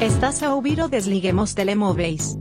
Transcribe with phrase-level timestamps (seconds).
[0.00, 2.38] Estás a ouvir o Desliguemos Telemóveis.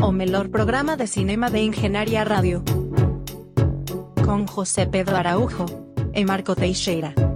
[0.00, 2.64] O melhor programa de cinema de Engenharia Rádio.
[4.24, 5.66] Com José Pedro Araújo
[6.14, 7.27] e Marco Teixeira.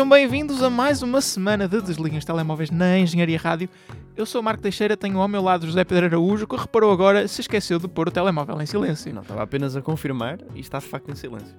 [0.00, 3.68] Sejam bem-vindos a mais uma semana de Desliguem os Telemóveis na Engenharia Rádio.
[4.16, 7.28] Eu sou o Marco Teixeira, tenho ao meu lado José Pedro Araújo, que reparou agora
[7.28, 9.12] se esqueceu de pôr o telemóvel em silêncio.
[9.12, 11.54] Não, estava apenas a confirmar e está de facto em silêncio.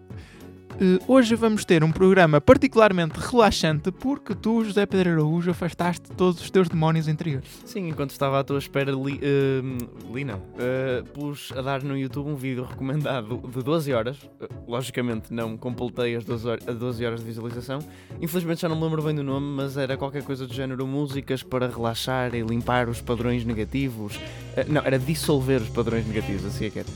[0.81, 6.41] Uh, hoje vamos ter um programa particularmente relaxante porque tu, José Pedro Araújo, afastaste todos
[6.41, 7.47] os teus demónios interiores.
[7.65, 11.95] Sim, enquanto estava à tua espera, li, uh, li não, uh, pus a dar no
[11.95, 14.17] YouTube um vídeo recomendado de 12 horas.
[14.17, 17.77] Uh, logicamente não completei as 12, horas, as 12 horas de visualização.
[18.19, 21.43] Infelizmente já não me lembro bem do nome, mas era qualquer coisa do género músicas
[21.43, 24.19] para relaxar e limpar os padrões negativos.
[24.67, 26.89] Não, era dissolver os padrões negativos, assim é que era.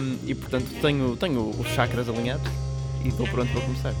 [0.00, 2.48] Um, e portanto tenho, tenho os chakras alinhados
[3.04, 3.94] e estou pronto para começar.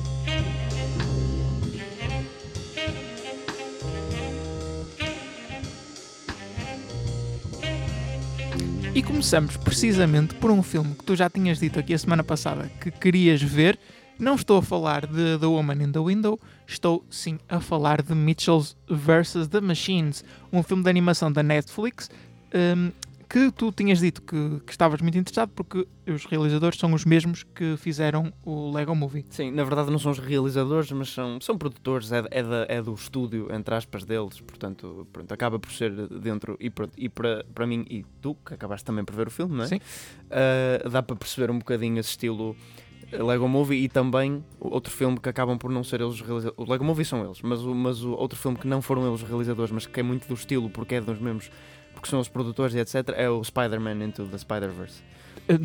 [8.94, 12.70] E começamos precisamente por um filme que tu já tinhas dito aqui a semana passada
[12.80, 13.78] que querias ver.
[14.16, 16.38] Não estou a falar de The Woman in the Window,
[16.68, 19.48] estou sim a falar de Mitchells vs.
[19.48, 22.08] The Machines, um filme de animação da Netflix
[22.54, 22.92] um,
[23.34, 27.42] que tu tinhas dito que, que, estavas muito interessado porque os realizadores são os mesmos
[27.42, 29.24] que fizeram o Lego Movie.
[29.28, 32.80] Sim, na verdade não são os realizadores, mas são, são produtores, é, é, da, é
[32.80, 37.44] do estúdio, entre aspas, deles, portanto, pronto, acaba por ser dentro, e, pronto, e para,
[37.52, 39.66] para mim e tu, que acabaste também por ver o filme, não é?
[39.66, 39.80] Sim.
[40.26, 42.54] Uh, dá para perceber um bocadinho esse estilo
[43.10, 46.58] Lego Movie e também outro filme que acabam por não ser eles os realizadores.
[46.58, 49.22] O Lego Movie são eles, mas o, mas o outro filme que não foram eles
[49.22, 51.50] os realizadores, mas que é muito do estilo, porque é dos mesmos
[52.04, 55.02] porque são os produtores e etc., é o Spider-Man Into the Spider-Verse.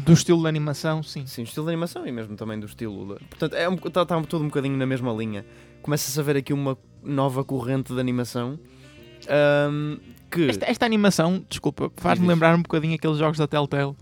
[0.05, 1.25] Do estilo de animação, sim.
[1.25, 3.15] Sim, estilo de animação e mesmo também do estilo.
[3.15, 3.25] De...
[3.25, 5.45] Portanto, está é um, tá, tá tudo um bocadinho na mesma linha.
[5.81, 8.57] Começa-se a ver aqui uma nova corrente de animação.
[9.69, 9.97] Um,
[10.31, 10.47] que...
[10.49, 13.95] esta, esta, animação, desculpa, faz-me lembrar um bocadinho aqueles jogos da Telltale.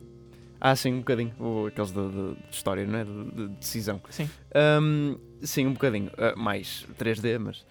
[0.62, 1.34] Ah, sim, um bocadinho.
[1.40, 3.04] Ou aqueles de, de, de, história, não é?
[3.04, 4.00] De, de decisão.
[4.10, 4.30] Sim.
[4.82, 6.12] Um, sim, um bocadinho.
[6.14, 7.66] Uh, mais 3D, mas.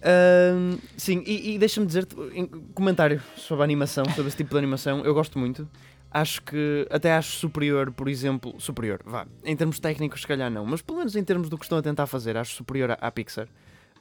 [0.00, 2.16] Uh, sim, e, e deixa-me dizer-te,
[2.74, 5.68] comentário sobre a animação, sobre esse tipo de animação, eu gosto muito.
[6.10, 10.66] Acho que até acho superior, por exemplo, superior, vá, em termos técnicos, se calhar não,
[10.66, 13.10] mas pelo menos em termos do que estão a tentar fazer, acho superior à, à
[13.10, 13.46] Pixar.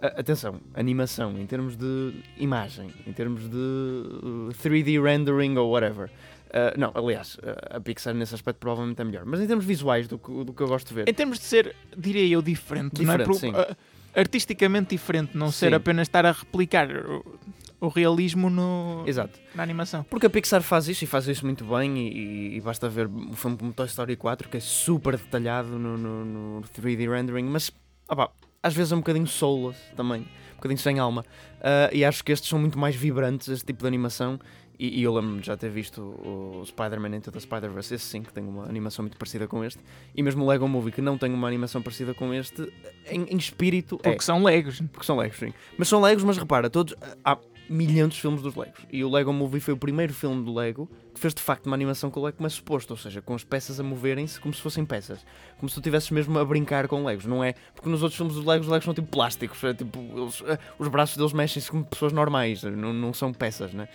[0.02, 6.10] Atenção, animação, em termos de imagem, em termos de uh, 3D rendering ou whatever.
[6.50, 7.38] Uh, não, aliás,
[7.70, 9.26] a Pixar nesse aspecto provavelmente é melhor.
[9.26, 11.10] Mas em termos visuais, do que, do que eu gosto de ver.
[11.10, 13.38] Em termos de ser, diria eu, diferente, diferente não é?
[13.38, 13.52] sim.
[13.52, 13.76] Uh,
[14.16, 15.76] artisticamente diferente, não ser Sim.
[15.76, 17.40] apenas estar a replicar o,
[17.82, 19.40] o realismo no, Exato.
[19.56, 20.04] na animação.
[20.04, 23.34] Porque a Pixar faz isso e faz isso muito bem e, e basta ver um
[23.34, 27.72] filme como Toy Story 4 que é super detalhado no, no, no 3D rendering, mas
[28.08, 28.32] opa,
[28.62, 31.26] às vezes é um bocadinho soulless também, um bocadinho sem alma.
[31.60, 34.40] Uh, e acho que estes são muito mais vibrantes, este tipo de animação,
[34.80, 38.24] e, e eu lembro-me de já ter visto o Spider-Man Into the Spider-Verse, esse sim,
[38.24, 39.82] que tem uma animação muito parecida com este,
[40.16, 42.72] e mesmo o Lego Movie, que não tem uma animação parecida com este,
[43.08, 43.98] em, em espírito.
[43.98, 44.22] Porque é.
[44.22, 44.80] são Legos.
[44.92, 45.54] Porque são Legos, sim.
[45.78, 46.96] Mas são Legos, mas repara, todos.
[47.26, 47.38] Há
[47.70, 48.80] milhões de filmes dos Legos.
[48.92, 51.76] E o Lego Movie foi o primeiro filme do Lego que fez de facto uma
[51.76, 54.54] animação com o Lego como é suposto, ou seja, com as peças a moverem-se como
[54.54, 55.20] se fossem peças.
[55.58, 57.54] Como se tu estivesses mesmo a brincar com Legos, não é?
[57.76, 60.42] Porque nos outros filmes dos Legos, os Legos são tipo plásticos, é, tipo, eles,
[60.80, 63.90] os braços deles mexem-se como pessoas normais, não, não são peças, né?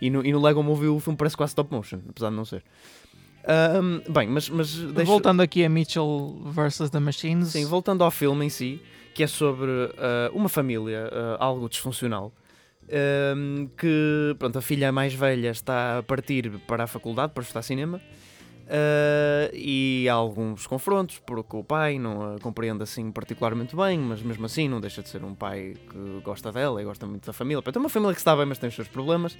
[0.00, 2.44] E no, e no Lego Movie o filme parece quase stop motion, apesar de não
[2.44, 2.62] ser.
[3.46, 4.74] Um, bem, mas, mas
[5.04, 6.90] voltando aqui a Mitchell vs.
[6.90, 7.48] The Machines.
[7.48, 8.80] Sim, voltando ao filme em si,
[9.14, 12.32] que é sobre uh, uma família uh, algo disfuncional.
[12.88, 17.62] Um, que pronto, a filha mais velha está a partir para a faculdade para estudar
[17.62, 18.00] cinema
[18.66, 24.22] uh, e há alguns confrontos porque o pai não a compreende assim particularmente bem, mas
[24.22, 27.32] mesmo assim não deixa de ser um pai que gosta dela e gosta muito da
[27.32, 27.60] família.
[27.60, 29.36] Portanto, é uma família que está bem, mas tem os seus problemas.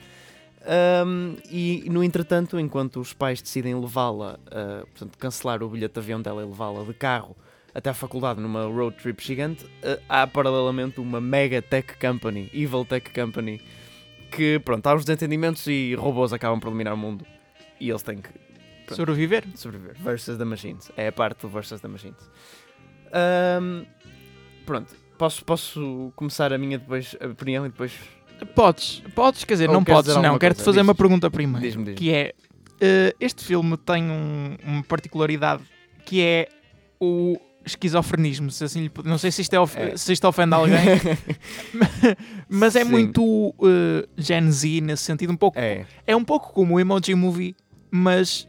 [0.65, 6.01] Um, e no entretanto, enquanto os pais decidem levá-la, uh, portanto, cancelar o bilhete de
[6.01, 7.37] avião dela e levá-la de carro
[7.73, 12.85] até à faculdade numa road trip gigante, uh, há paralelamente uma mega tech company, evil
[12.85, 13.61] tech company,
[14.31, 17.25] que pronto, há uns desentendimentos e robôs acabam por dominar o mundo
[17.79, 18.31] e eles têm que
[18.87, 19.45] pronto, sobreviver.
[19.55, 19.97] sobreviver.
[19.99, 20.91] Versus the Machines.
[20.97, 22.31] É a parte do Versus the Machines.
[23.13, 23.87] Um,
[24.65, 27.93] pronto, posso, posso começar a minha depois, a opinião e depois
[28.55, 30.39] Podes, podes, quer dizer, Ou não podes, não.
[30.39, 31.61] Quero-te fazer uma pergunta primeiro.
[31.67, 31.97] Diz-me, diz-me.
[31.99, 32.35] Que é,
[32.81, 35.63] eh, este filme tem um- uma particularidade
[36.05, 36.49] que é
[37.01, 39.97] o esquizofrenismo, se assim lhe não sei se isto, é of- É.
[39.97, 40.77] se isto ofende alguém,
[42.49, 42.91] mas é Sim.
[42.91, 43.55] muito uh,
[44.17, 47.57] Gen Z nesse sentido, um pouco, É, é um pouco como o Emoji Movie,
[47.91, 48.47] mas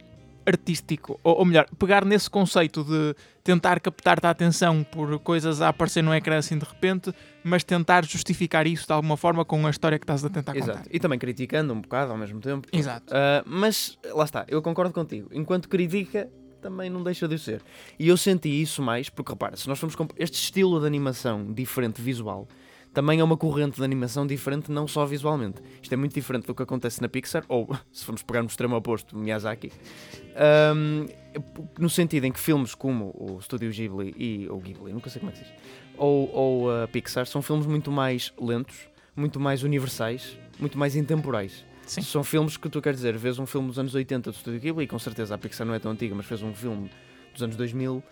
[0.48, 3.14] artístico, ou, ou melhor, pegar nesse conceito de
[3.44, 7.12] tentar captar-te a atenção por coisas a aparecer no ecrã assim de repente,
[7.44, 10.72] mas tentar justificar isso de alguma forma com a história que estás a tentar contar.
[10.72, 10.88] exato.
[10.92, 12.68] E também criticando um bocado ao mesmo tempo.
[12.72, 13.06] Exato.
[13.14, 15.28] Ah, mas lá está, eu concordo contigo.
[15.32, 16.28] Enquanto crítica,
[16.60, 17.62] também não deixa de ser.
[17.98, 22.02] E eu senti isso mais, porque repara, se nós formos este estilo de animação diferente
[22.02, 22.48] visual,
[22.98, 25.62] também é uma corrente de animação diferente, não só visualmente.
[25.80, 28.74] Isto é muito diferente do que acontece na Pixar, ou se formos pegar no extremo
[28.74, 29.70] oposto, Miyazaki,
[30.34, 31.06] Ahm,
[31.78, 35.30] no sentido em que filmes como o Studio Ghibli e ou Ghibli, nunca sei como
[35.30, 35.54] é que se diz,
[35.96, 41.64] ou, ou a Pixar são filmes muito mais lentos, muito mais universais, muito mais intemporais.
[41.86, 42.02] Sim.
[42.02, 44.88] São filmes que tu queres dizer, vês um filme dos anos 80 do Studio Ghibli,
[44.88, 46.90] com certeza a Pixar não é tão antiga, mas fez um filme
[47.32, 48.02] dos anos 2000,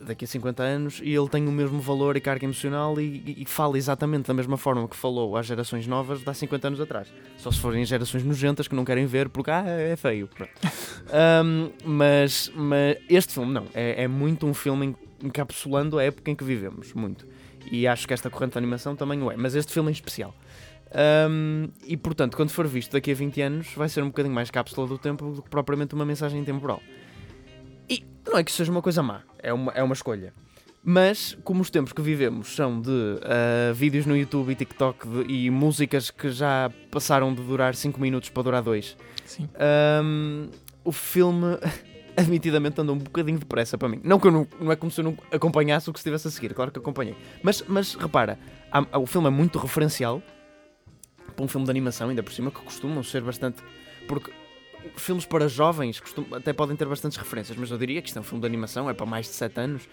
[0.00, 3.44] daqui a 50 anos, e ele tem o mesmo valor e carga emocional e, e-
[3.46, 7.12] fala exatamente da mesma forma que falou às gerações novas de há 50 anos atrás.
[7.36, 10.28] Só se forem gerações nojentas que não querem ver porque ah, é feio.
[10.28, 10.52] Pronto.
[11.12, 14.96] Ahm, mas, mas este filme não, é, é muito um filme en-
[15.26, 17.26] encapsulando a época em que vivemos, muito.
[17.70, 20.34] E acho que esta corrente de animação também o é, mas este filme em especial.
[20.92, 24.50] Ahm, e portanto, quando for visto daqui a 20 anos, vai ser um bocadinho mais
[24.50, 26.80] cápsula do tempo do que propriamente uma mensagem temporal.
[28.26, 30.32] Não é que isso seja uma coisa má, é uma, é uma escolha.
[30.86, 32.90] Mas, como os tempos que vivemos são de
[33.22, 37.98] ah, vídeos no YouTube e TikTok de- e músicas que já passaram de durar 5
[38.00, 39.48] minutos para durar 2, Sim.
[40.84, 41.58] o filme
[42.16, 44.00] admitidamente andou um bocadinho depressa para mim.
[44.04, 46.30] Não que eu não, não é como se eu não acompanhasse o que estivesse a
[46.30, 47.16] seguir, claro que acompanhei.
[47.42, 48.38] Mas, mas repara,
[48.70, 50.22] há- o filme é muito referencial
[51.34, 53.62] para um filme de animação, ainda por cima, que costumam ser bastante.
[54.06, 54.30] Porque
[54.96, 58.20] filmes para jovens costum- até podem ter bastantes referências, mas eu diria que isto é
[58.20, 59.88] um filme de animação, é para mais de 7 anos,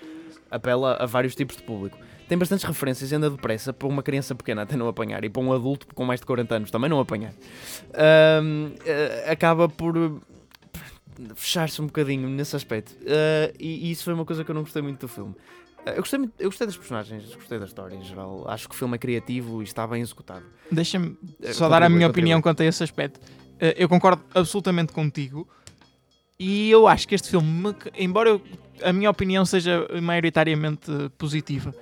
[0.50, 1.98] apela a vários tipos de público.
[2.28, 5.42] Tem bastantes referências e anda depressa para uma criança pequena até não apanhar e para
[5.42, 7.34] um adulto com mais de 40 anos também não apanhar.
[8.86, 10.10] Eh, acaba por eh,
[11.36, 12.96] fechar-se um bocadinho nesse aspecto.
[13.08, 15.36] Ah, e, e isso foi uma coisa que eu não gostei muito do filme.
[15.86, 18.46] Eu, gostei, muito- eu gostei das personagens, gostei da história em geral.
[18.48, 20.46] Acho que o filme é criativo e está bem executado.
[20.72, 21.18] Deixa-me
[21.54, 23.20] só dar a minha opinião quanto a esse aspecto.
[23.62, 25.48] Eh, Eu concordo absolutamente contigo
[26.40, 28.42] e eu acho que este filme, me- embora eu-
[28.84, 31.74] a minha opinião seja maioritariamente positiva,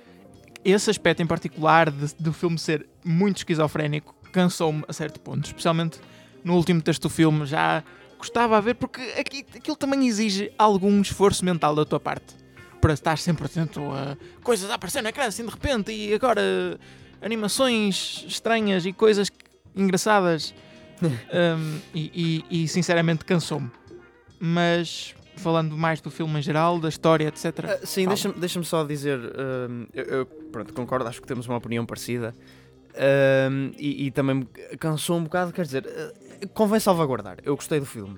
[0.65, 5.99] esse aspecto em particular de- do filme ser muito esquizofrénico cansou-me a certo ponto, especialmente
[6.43, 7.45] no último texto do filme.
[7.45, 7.81] Já
[8.17, 12.35] gostava a ver, porque aqui, aquilo também exige algum esforço mental da tua parte
[12.81, 16.77] para estar sempre atento a coisas a aparecer na ecrã assim de repente e agora
[17.21, 19.29] animações estranhas e coisas
[19.75, 20.53] engraçadas
[21.01, 23.69] Um, e, e- e, sinceramente cansou-me.
[24.39, 27.45] Mas falando mais do filme em geral, da história, etc.
[27.63, 29.17] Ah, sim, deixa-me deixa só dizer.
[29.19, 32.33] ahm, eu, eu, pronto, concordo, acho que temos uma opinião parecida.
[32.95, 34.47] Ahm, e, e também
[34.79, 37.37] cansou um bocado, quer dizer, ah, convém salvaguardar.
[37.43, 38.17] Eu gostei do filme.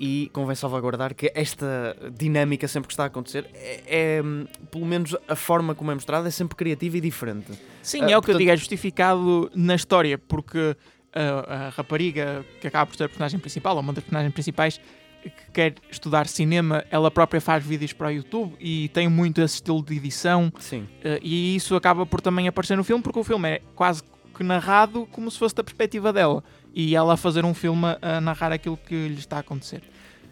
[0.00, 4.86] E convém salvaguardar que esta dinâmica sempre que está a acontecer é, é, hum, pelo
[4.86, 7.52] menos a forma como é mostrada, é sempre criativa e diferente.
[7.82, 10.76] Sim, Ah, é o que eu portanto- digo, é justificado na história, porque
[11.18, 14.80] a, a rapariga que acaba por ser a personagem principal, ou uma das personagens principais,
[15.22, 19.56] que quer estudar cinema, ela própria faz vídeos para o YouTube e tem muito esse
[19.56, 20.86] estilo de edição, Sim.
[21.02, 24.02] eh, e isso acaba por também aparecer no filme, porque o filme é quase
[24.34, 28.20] que narrado como se fosse da perspectiva dela, e ela a fazer um filme a
[28.20, 29.82] narrar aquilo que lhe está a acontecer.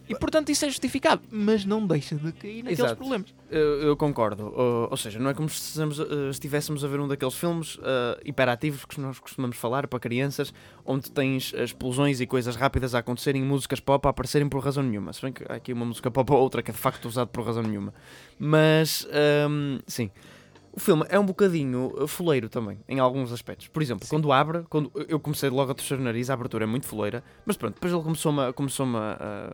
[0.09, 2.97] E portanto isso é justificado, mas não deixa de cair naqueles Exato.
[2.97, 3.35] problemas.
[3.51, 4.53] Eu, eu concordo.
[4.55, 7.79] Ou, ou seja, não é como se estamos, eh, estivéssemos a ver um daqueles filmes
[7.83, 10.53] eh, hiperativos que nós costumamos falar para crianças,
[10.85, 15.13] onde tens explosões e coisas rápidas a acontecerem, músicas pop a aparecerem por razão nenhuma.
[15.13, 17.27] Se bem que há aqui uma música pop ou outra que é de facto usada
[17.27, 17.93] por razão nenhuma.
[18.39, 20.11] Mas, ehm, sim.
[20.73, 23.67] O filme é um bocadinho eh, foleiro também, em alguns aspectos.
[23.67, 26.67] Por exemplo, quando abre, quando eu comecei logo a torcer o nariz, a abertura é
[26.67, 29.51] muito foleira, mas pronto, depois ele começou-me começou a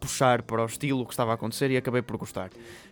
[0.00, 2.50] puxar para o estilo que estava a acontecer e acabei por gostar.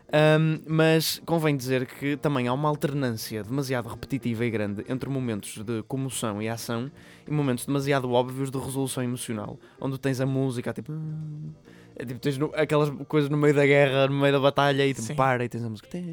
[0.09, 5.59] Um, mas convém dizer que também há uma alternância demasiado repetitiva e grande entre momentos
[5.65, 6.91] de comoção e ação
[7.27, 10.93] e momentos demasiado óbvios de resolução emocional, onde tens a música tipo.
[11.99, 14.93] É tipo, tens no- aquelas coisas no meio da guerra, no meio da batalha e
[14.93, 15.15] tipo, Sim.
[15.15, 16.05] para e tens a música "Tem",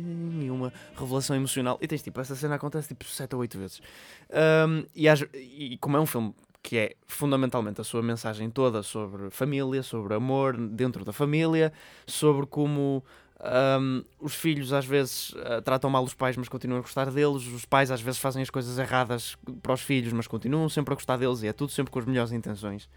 [0.42, 3.82] e uma revelação emocional e tens tipo, essa cena acontece tipo 7 ou 8 vezes.
[4.32, 5.08] Um, e,
[5.74, 6.34] e como é um filme
[6.64, 11.74] que é fundamentalmente a sua mensagem toda sobre família, sobre amor dentro da família,
[12.08, 13.04] sobre como
[13.80, 17.46] um, os filhos às vezes uh, tratam mal os pais, mas continuam a gostar deles,
[17.48, 20.96] os pais às vezes fazem as coisas erradas para os filhos, mas continuam sempre a
[20.96, 22.90] gostar deles e é tudo sempre com as melhores intenções.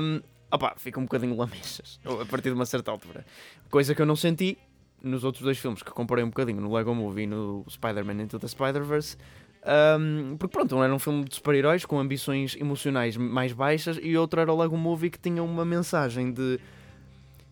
[0.00, 3.26] Um, opá, fica um bocadinho lamechas a partir de uma certa altura.
[3.70, 4.56] Coisa que eu não senti
[5.02, 8.38] nos outros dois filmes que comparei um bocadinho, no Lego Movie e no Spider-Man Into
[8.38, 9.18] the Spider-Verse,
[9.68, 14.16] um, porque pronto, um era um filme de super-heróis com ambições emocionais mais baixas e
[14.16, 16.58] outro era o Lego Movie que tinha uma mensagem de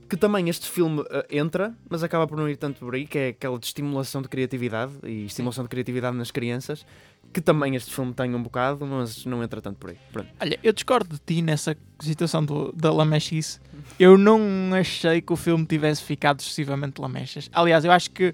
[0.09, 3.19] que também este filme uh, entra, mas acaba por não ir tanto por aí, que
[3.19, 6.87] é aquela de estimulação de criatividade e estimulação de criatividade nas crianças,
[7.33, 9.99] que também este filme tem um bocado, mas não entra tanto por aí.
[10.13, 10.29] Pronto.
[10.41, 13.59] Olha, eu discordo de ti nessa situação do, da lamechice.
[13.99, 14.41] Eu não
[14.75, 17.51] achei que o filme tivesse ficado excessivamente lamechas.
[17.53, 18.33] Aliás, eu acho que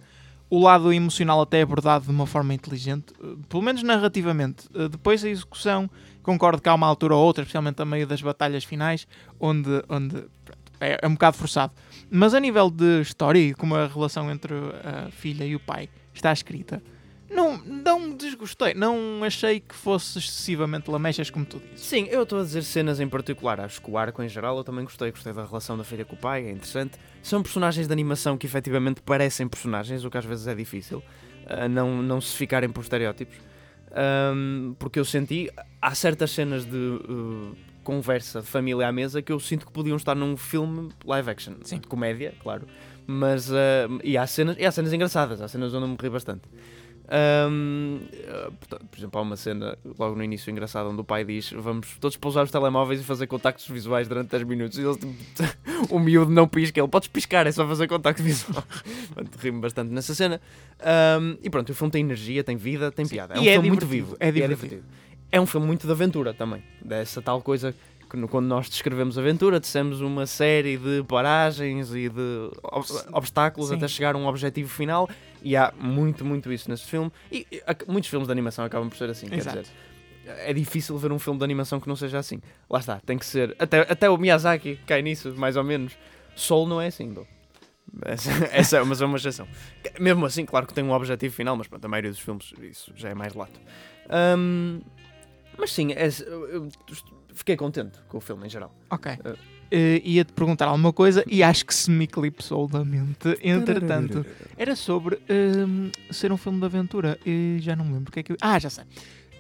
[0.53, 4.67] o lado emocional até é abordado de uma forma inteligente, uh, pelo menos narrativamente.
[4.75, 5.89] Uh, depois a execução,
[6.23, 9.09] concordo que há uma altura ou outra, especialmente a meio das batalhas finais,
[9.41, 10.15] onde, onde
[10.79, 11.73] é, é um bocado forçado.
[12.11, 14.53] Mas a nível de história e como a relação entre
[14.85, 16.83] a filha e o pai está escrita,
[17.33, 21.87] não, não desgostei, não achei que fosse excessivamente lamechas como tu dizes.
[21.87, 24.65] Sim, eu estou a dizer cenas em particular, acho que o arco em geral eu
[24.65, 26.99] também gostei, gostei da relação da filha com o pai, é interessante.
[27.23, 31.69] São personagens de animação que efetivamente parecem personagens, o que às vezes é difícil, uh,
[31.69, 33.37] não, não se ficarem por estereótipos.
[34.35, 39.33] Um, porque eu senti, há certas cenas de uh, conversa de família à mesa que
[39.33, 41.79] eu sinto que podiam estar num filme live action, Sim.
[41.79, 42.67] de comédia, claro.
[43.07, 43.55] Mas uh,
[44.03, 46.43] e há cenas, e há cenas engraçadas, há cenas onde eu me ri bastante.
[47.11, 48.01] Um,
[48.91, 52.17] por exemplo, há uma cena logo no início engraçada onde o pai diz: Vamos todos
[52.17, 54.79] pousar os telemóveis e fazer contactos visuais durante 10 minutos.
[54.79, 55.13] E eles, tipo,
[55.95, 58.63] o miúdo não pisca, ele podes piscar, é só fazer contacto visual.
[59.41, 60.41] Rimo bastante nessa cena.
[61.21, 63.35] Um, e pronto, o filme tem energia, tem vida, tem piada.
[63.35, 64.17] É um é filme muito divertido, vivo.
[64.21, 64.85] é E divertido.
[65.31, 66.63] é um filme muito de aventura também.
[66.81, 67.75] Dessa tal coisa
[68.09, 73.77] que quando nós descrevemos aventura, dissemos uma série de paragens e de ob- obstáculos Sim.
[73.77, 75.09] até chegar a um objetivo final.
[75.43, 77.11] E há muito, muito isso neste filme.
[77.31, 79.27] E, e muitos filmes de animação acabam por ser assim.
[79.27, 79.61] Quer Exato.
[79.63, 79.73] dizer,
[80.25, 82.41] é difícil ver um filme de animação que não seja assim.
[82.71, 83.55] Lá está, tem que ser.
[83.59, 85.97] Até, até o Miyazaki cai nisso, mais ou menos.
[86.37, 87.27] Soul não é assim, Dom.
[88.05, 89.47] Essa, essa é, mas é uma exceção.
[89.99, 92.93] Mesmo assim, claro que tem um objetivo final, mas pronto, a maioria dos filmes isso
[92.95, 93.61] já é mais lato.
[94.09, 94.81] Ahm,
[95.59, 96.69] mas sim, é- eu- eu
[97.35, 98.75] fiquei contente com o filme em geral.
[98.91, 99.13] Ok.
[99.13, 99.37] Uh.
[99.73, 103.39] Uh, Ia-te perguntar alguma coisa e acho que se me eclipsou da mente.
[103.43, 104.27] Entretanto,
[104.59, 105.19] era sobre
[105.67, 107.19] um, ser um filme de aventura.
[107.25, 108.37] E já não me lembro o que é que eu...
[108.39, 108.85] Ah, já sei.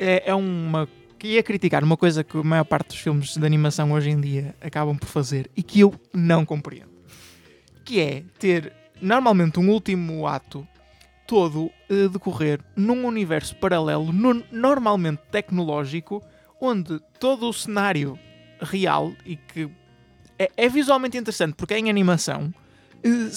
[0.00, 0.88] É, é uma...
[1.18, 4.18] Que ia criticar uma coisa que a maior parte dos filmes de animação hoje em
[4.18, 6.90] dia acabam por fazer e que eu não compreendo.
[7.84, 8.72] Que é ter
[9.02, 10.66] normalmente um último ato
[11.26, 16.22] todo a decorrer num universo paralelo, no- normalmente tecnológico,
[16.60, 18.18] onde todo o cenário
[18.60, 19.68] real e que
[20.42, 22.52] é, é visualmente interessante porque é em animação
[23.04, 23.30] eh,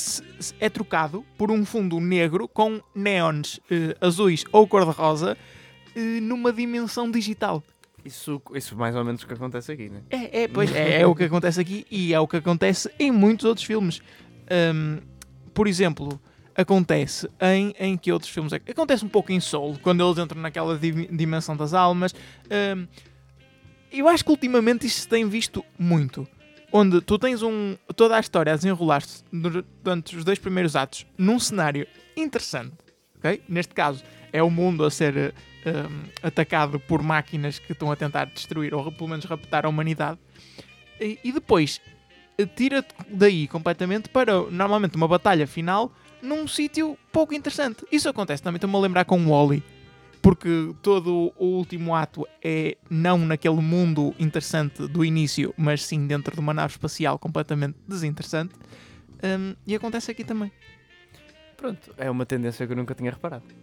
[0.59, 5.37] é trocado por um fundo negro com neons eh, azuis ou cor-de-rosa
[5.95, 7.63] eh, numa dimensão digital.
[8.03, 10.01] Isso, isso mais ou menos o que acontece aqui, né?
[10.11, 13.11] É, é, pois, é, é o que acontece aqui e é o que acontece em
[13.11, 13.99] muitos outros filmes.
[14.47, 14.99] Ahm,
[15.55, 16.21] por exemplo,
[16.55, 18.53] acontece em, em que outros filmes?
[18.53, 22.13] Acontece um pouco em Soul, quando eles entram naquela dim- dimensão das almas.
[22.47, 22.85] Ahm,
[23.91, 26.27] eu acho que ultimamente isto se tem visto muito.
[26.77, 31.39] Onde tu tens um, toda a história a desenrolar-se durante os dois primeiros atos num
[31.39, 32.73] cenário interessante.
[33.17, 33.41] ok?
[33.47, 34.03] Neste caso,
[34.33, 35.33] é o mundo a ser
[35.65, 40.19] um, atacado por máquinas que estão a tentar destruir ou pelo menos raptar a humanidade.
[40.99, 41.79] E, e depois
[42.57, 45.89] tira-te daí completamente para normalmente uma batalha final
[46.21, 47.85] num sítio pouco interessante.
[47.89, 49.63] Isso acontece também, estou-me a lembrar com o Wally.
[50.25, 56.33] Porque todo o último ato é não naquele mundo interessante do início, mas sim dentro
[56.33, 58.55] de uma nave espacial completamente desinteressante.
[59.23, 60.51] Um, e acontece aqui também.
[61.55, 63.45] Pronto, é uma tendência que eu nunca tinha reparado.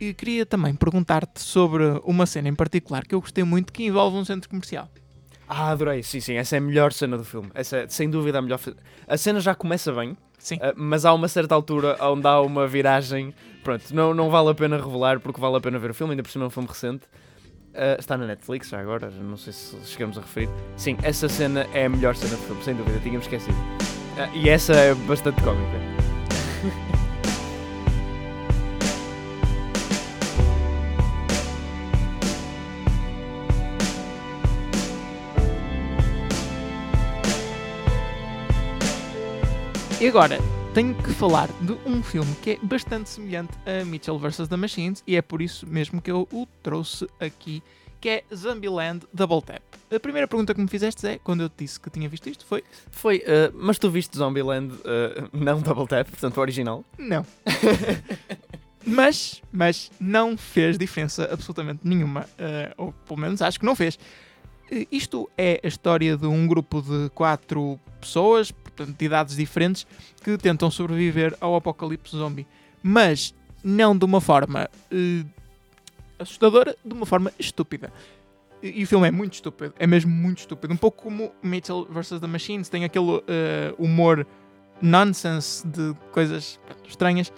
[0.00, 4.16] E queria também perguntar-te sobre uma cena em particular que eu gostei muito que envolve
[4.16, 4.88] um centro comercial.
[5.48, 6.02] Ah, adorei.
[6.02, 7.50] Sim, sim, essa é a melhor cena do filme.
[7.54, 8.60] Essa é, sem dúvida, a melhor.
[9.06, 10.58] A cena já começa bem, Sim.
[10.60, 13.34] ah, mas há uma certa altura onde há uma viragem.
[13.64, 16.22] Pronto, não, não vale a pena revelar porque vale a pena ver o filme, ainda
[16.22, 17.02] por cima é um filme recente.
[17.74, 20.48] Ah, está na Netflix já agora, não sei se chegamos a referir.
[20.76, 23.56] Sim, essa cena é a melhor cena do filme, sem dúvida, tínhamos esquecido.
[24.18, 25.97] Ah, e essa é bastante cómica.
[40.00, 40.38] E agora,
[40.74, 44.46] tenho que falar de um filme que é bastante semelhante a Mitchell vs.
[44.46, 47.64] The Machines e é por isso mesmo que eu o trouxe aqui,
[48.00, 49.60] que é Zombieland Double Tap.
[49.92, 52.46] A primeira pergunta que me fizeste é, quando eu te disse que tinha visto isto,
[52.46, 52.62] foi
[52.92, 56.84] Foi, ah, mas tu viste Zombieland, ah, não Double Tap, portanto o original?
[56.96, 57.26] não.
[58.86, 63.98] mas, mas não fez diferença absolutamente nenhuma, eh, ou pelo menos acho que não fez.
[64.92, 69.86] Isto é a história de um grupo de quatro pessoas portanto, de idades diferentes,
[70.22, 72.46] que tentam sobreviver ao apocalipse zombie.
[72.82, 75.24] Mas não de uma forma eh,
[76.18, 77.92] assustadora, de uma forma estúpida.
[78.62, 80.72] E, e o filme é muito estúpido, é mesmo muito estúpido.
[80.72, 82.20] Um pouco como Mitchell vs.
[82.20, 84.26] The Machines, tem aquele eh, humor
[84.80, 87.32] nonsense de coisas estranhas.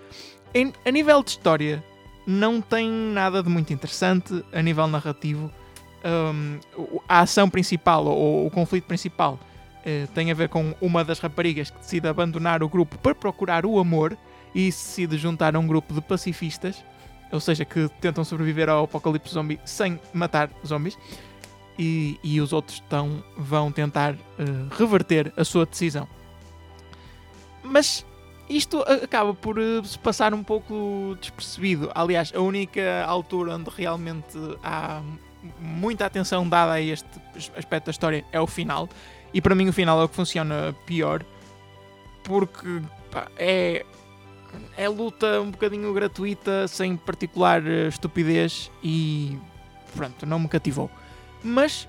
[0.55, 1.83] Em- a nível de história,
[2.27, 4.45] não tem nada de muito interessante.
[4.53, 5.51] A nível narrativo,
[6.77, 9.39] o- a ação principal, ou o conflito principal,
[9.85, 13.65] eh, tem a ver com uma das raparigas que decide abandonar o grupo para procurar
[13.65, 14.17] o amor
[14.55, 16.85] e se decide juntar a um grupo de pacifistas,
[17.31, 20.99] ou seja, que tentam sobreviver ao apocalipse zombie sem matar zombies.
[21.79, 24.19] E, e os outros tão, vão tentar eh,
[24.77, 26.07] reverter a sua decisão.
[27.63, 28.05] Mas
[28.51, 31.91] isto acaba por eh, se passar um pouco despercebido.
[31.95, 35.01] Aliás, a única altura onde realmente há
[35.59, 37.09] muita atenção dada a este
[37.57, 38.89] aspecto da história é o final.
[39.33, 41.25] E para mim o final é o que funciona pior.
[42.25, 43.85] Porque pá, é,
[44.77, 49.39] é luta um bocadinho gratuita, sem particular eh, estupidez e
[49.95, 50.91] pronto, não me cativou.
[51.43, 51.89] Mas,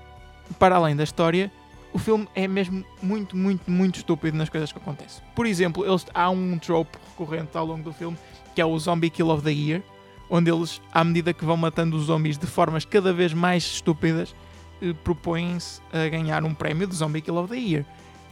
[0.58, 1.52] para além da história,
[1.92, 5.22] o filme é mesmo muito, muito, muito estúpido nas coisas que acontecem.
[5.34, 8.16] Por exemplo, eles, há um trope recorrente ao longo do filme
[8.54, 9.82] que é o Zombie Kill of the Year,
[10.28, 14.34] onde eles, à medida que vão matando os zombies de formas cada vez mais estúpidas,
[14.82, 17.84] eh, propõem-se a ganhar um prémio de Zombie Kill of the Year.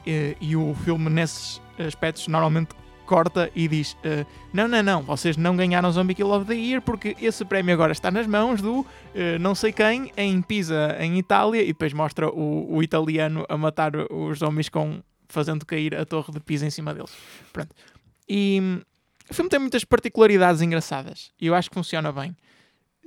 [0.06, 2.74] Eh, e o filme, nesses aspectos, normalmente
[3.10, 6.80] corta e diz: eh, Não, não, não, vocês não ganharam Zombie Kill of the Year
[6.80, 11.18] porque esse prémio agora está nas mãos do eh, não sei quem em Pisa, em
[11.18, 16.04] Itália, e depois mostra o, o italiano a matar os zombies com fazendo cair a
[16.04, 17.12] torre de Pisa em cima deles.
[17.52, 17.74] Pronto.
[18.28, 18.80] E
[19.28, 22.36] o filme tem muitas particularidades engraçadas e eu acho que funciona bem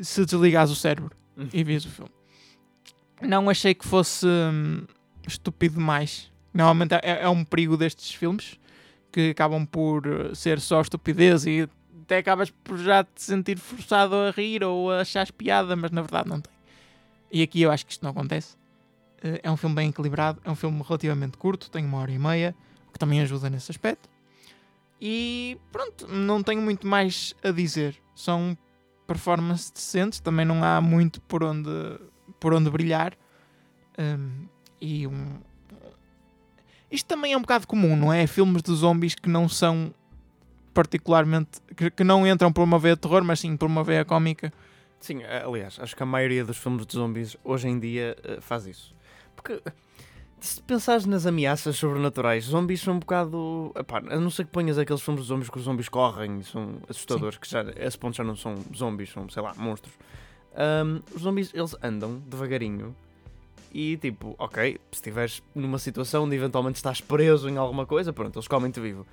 [0.01, 1.11] se desligares o cérebro
[1.53, 2.11] e vês o filme.
[3.27, 4.85] Não achei que fosse hum,
[5.27, 6.31] estúpido demais.
[6.53, 8.59] Normalmente é, é um perigo destes filmes
[9.11, 11.67] que acabam por eh, ser só estupidez e
[12.03, 16.01] até acabas por já te sentir forçado a rir ou a achar piada, mas na
[16.01, 16.51] verdade não tem.
[17.31, 18.55] E aqui eu acho que isto não acontece.
[19.23, 22.19] Eh, É um filme bem equilibrado, é um filme relativamente curto, tem uma hora e
[22.19, 22.55] meia,
[22.87, 24.09] o que também ajuda nesse aspecto.
[25.01, 27.95] E pronto, não tenho muito mais a dizer.
[28.15, 28.57] São
[29.07, 31.69] performances decentes, também não há muito por onde,
[32.43, 33.13] por onde brilhar.
[33.97, 34.47] Um,
[34.81, 35.39] e um.
[36.91, 38.27] Isto também é um bocado comum, não é?
[38.27, 39.93] Filmes de zombies que não são
[40.73, 41.61] particularmente.
[41.73, 44.51] que, que não entram por uma veia de terror, mas sim por uma veia cómica.
[44.99, 48.41] Sim, eh, aliás, acho que a maioria dos filmes de zombies hoje em dia eh,
[48.41, 48.93] faz isso.
[49.37, 49.61] Porque
[50.41, 53.71] se pensares nas ameaças sobrenaturais, zombies são um bocado.
[53.73, 56.43] Epá, a não ser que ponhas aqueles filmes de zombies que os zombies correm e
[56.43, 59.93] são assustadores, que já, a esse ponto já não são zombies, são, sei lá, monstros.
[60.55, 62.95] Ahm, os zombies, eles andam devagarinho
[63.73, 68.37] e tipo, ok, se estiveres numa situação onde eventualmente estás preso em alguma coisa, pronto,
[68.37, 69.05] eles comem-te vivo.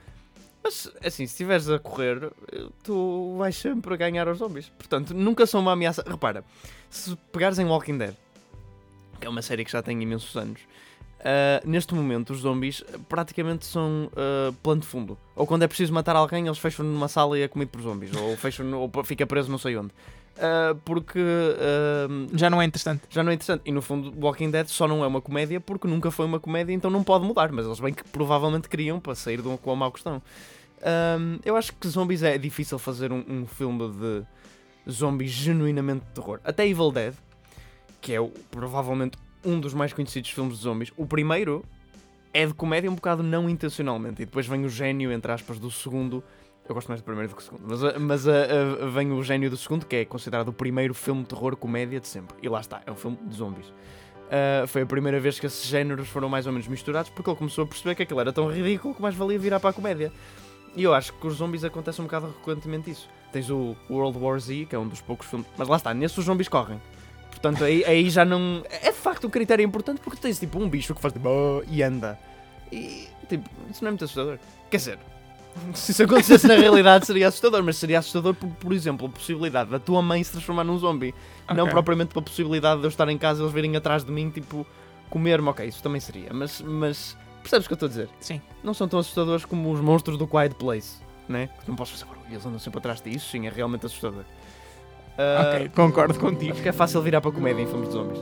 [0.62, 4.68] Mas, assim, se estiveres a correr, eh, tu vais sempre ganhar aos zombies.
[4.68, 6.05] Portanto, nunca são uma ameaça.
[6.07, 6.44] Repara,
[6.90, 8.14] se pegares em Walking Dead,
[9.18, 10.61] que é uma série que já tem imensos anos,
[11.20, 15.18] ah, neste momento os zombies praticamente são ah, plano de fundo.
[15.35, 18.14] Ou quando é preciso matar alguém, eles fecham numa sala e é comido por zombies.
[18.14, 19.92] Ou, fecham, ou fica preso não sei onde.
[20.38, 23.03] Ah, porque ah, Já não é interessante.
[23.11, 23.62] já não é interessante.
[23.64, 26.73] E no fundo, Walking Dead só não é uma comédia porque nunca foi uma comédia,
[26.73, 27.51] então não pode mudar.
[27.53, 30.23] Mas eles bem que provavelmente queriam para sair de um, com a mau questão.
[30.83, 34.23] Ahm, eu acho que zombies é difícil fazer um, um filme de
[34.90, 36.40] zombies genuinamente de terror.
[36.43, 37.12] Até Evil Dead,
[38.01, 41.62] que é o- provavelmente um dos mais conhecidos filmes de zombies, o primeiro
[42.33, 44.23] é de comédia um bocado não intencionalmente.
[44.23, 46.25] E depois vem o gênio, entre aspas, do segundo.
[46.70, 47.64] Eu gosto mais do primeiro do que do segundo.
[47.68, 50.94] Mas, ah, mas ah, ah, vem o gênio do segundo, que é considerado o primeiro
[50.94, 52.37] filme de terror comédia de sempre.
[52.40, 53.66] E lá está, é um filme de zombies.
[54.30, 57.37] Ah, foi a primeira vez que esses géneros foram mais ou menos misturados porque ele
[57.37, 60.12] começou a perceber que aquilo era tão ridículo que mais valia virar para a comédia.
[60.76, 63.09] E eu acho que os zombies acontece um bocado recorrentemente isso.
[63.33, 65.48] Tens o World War Z, que é um dos poucos filmes.
[65.59, 66.80] Mas lá está, nesses os zombies correm.
[67.30, 68.62] Portanto, aí, aí já não.
[68.70, 71.28] É de facto um critério importante porque tens tipo um bicho que faz tipo.
[71.28, 72.16] "Ah", e anda.
[72.70, 74.38] E tipo, isso não é muito assustador.
[74.70, 74.98] Quer dizer,
[75.75, 79.71] se isso acontecesse na realidade seria assustador, mas seria assustador por, por exemplo, a possibilidade
[79.71, 81.15] da tua mãe se transformar num zombie.
[81.49, 81.73] Não Ok.
[81.73, 84.67] propriamente pela possibilidade de eu estar em casa e eles virem atrás de mim, tipo,
[85.09, 85.49] comer-me.
[85.49, 86.33] Ok, isso também seria.
[86.33, 88.09] Mas, mas percebes o que eu estou a dizer?
[88.21, 88.41] Sim.
[88.63, 91.49] Não são tão assustadores como os monstros do Quiet Place, né?
[91.67, 93.29] Não posso fazer barulho, eles andam sempre atrás de isso.
[93.31, 94.25] Sim, é realmente assustador.
[95.19, 96.53] Ah, Ok, concordo contigo.
[96.53, 98.21] Acho que é fácil virar para comédia em filmes de zombies.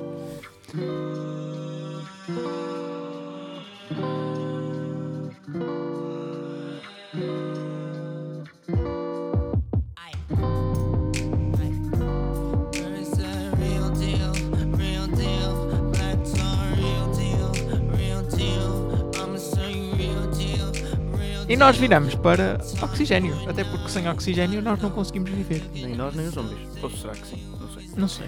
[21.48, 23.34] E nós viramos para oxigênio.
[23.48, 25.62] Até porque sem oxigênio nós não conseguimos viver.
[25.72, 26.58] Nem nós, nem os zombies.
[26.82, 27.42] Ou será que sim?
[27.58, 27.90] Não sei.
[27.96, 28.26] Não sei.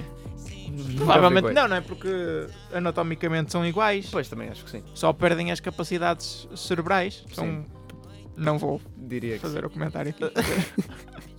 [0.97, 1.81] Provavelmente não, não é?
[1.83, 4.09] Porque anatomicamente são iguais.
[4.11, 4.83] Pois, também acho que sim.
[4.95, 7.25] Só perdem as capacidades cerebrais.
[7.35, 7.45] São...
[7.45, 7.67] Sim.
[8.37, 10.25] Não vou Diria fazer o comentário aqui.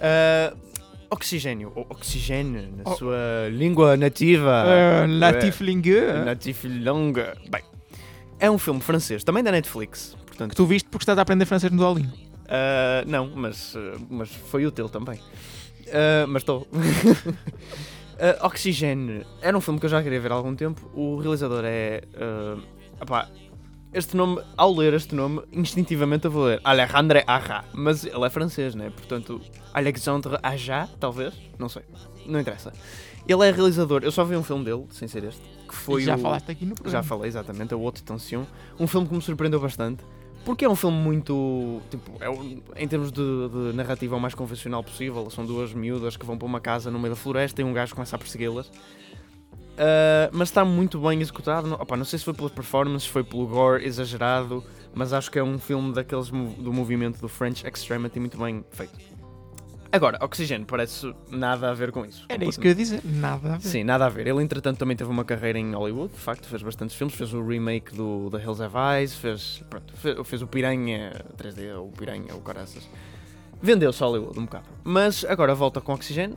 [0.00, 0.54] Ah,
[1.10, 2.94] oxigênio, ou oxigênio, na Oh.
[2.96, 4.64] sua língua nativa.
[4.64, 6.00] Uh, Latiflingue.
[6.24, 7.36] Natiflonga.
[7.50, 7.62] Bem,
[8.38, 10.16] é um filme francês, também da Netflix.
[10.38, 12.12] Portanto, Que tu viste porque estás a aprender francês no Duolingo.
[12.48, 15.18] ah, não, mas, ah, mas foi útil também.
[15.92, 16.66] Ah, mas estou.
[18.20, 20.90] Ah, Oxigênio era um filme que eu já queria ver há algum tempo.
[20.92, 22.02] O realizador é.
[22.16, 22.56] ah,
[23.00, 23.28] epá,
[23.92, 28.28] este nome, ao ler este nome, instintivamente eu vou ler Alejandro Aja, mas ele é
[28.30, 28.90] francês, né?
[28.90, 29.40] Portanto,
[29.72, 31.82] Alexandre Aja, talvez, não sei,
[32.26, 32.72] não interessa.
[33.28, 36.16] Ele é realizador, eu só vi um filme dele, sem ser este, que foi já
[36.16, 36.18] o...
[36.18, 37.04] falaste aqui no Já programa.
[37.04, 38.42] falei, exatamente, a Haute Tension.
[38.80, 40.02] Um filme que me surpreendeu bastante.
[40.44, 41.80] Porque é um filme muito.
[41.90, 45.28] Tipo, é um- em termos de, de narrativa, o mais convencional possível.
[45.30, 47.94] São duas miúdas que vão para uma casa no meio da floresta e um gajo
[47.94, 48.70] começa a persegui-las.
[49.76, 51.68] Ah, mas está muito bem executado.
[51.68, 54.64] Não, opá, não sei se foi pelas performances, foi pelo gore exagerado.
[54.94, 58.98] Mas acho que é um filme daqueles do movimento do French Extremity muito bem feito.
[59.90, 62.26] Agora, Oxigênio parece nada a ver com isso.
[62.28, 63.00] Era isso que eu ia dizer.
[63.04, 63.66] Nada a ver.
[63.66, 64.26] Sim, nada a ver.
[64.26, 67.14] Ele, entretanto, também teve uma carreira em Hollywood, de facto, fez bastantes filmes.
[67.14, 71.78] Fez o remake do The Hills Have Eyes, fez, pronto, fez, fez o Piranha 3D,
[71.78, 72.88] o Piranha, o Caraças.
[73.62, 74.66] Vendeu-se a Hollywood um bocado.
[74.84, 76.36] Mas agora volta com Oxigênio,